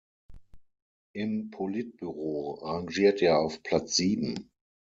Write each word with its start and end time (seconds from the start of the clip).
Im 1.13 1.51
Politbüro 1.51 2.53
rangiert 2.63 3.21
er 3.21 3.37
auf 3.37 3.61
Platz 3.61 3.97
sieben. 3.97 4.49